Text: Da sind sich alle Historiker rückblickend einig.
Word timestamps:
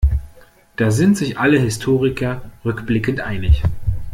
Da 0.77 0.89
sind 0.89 1.15
sich 1.15 1.37
alle 1.37 1.59
Historiker 1.59 2.41
rückblickend 2.65 3.19
einig. 3.21 3.61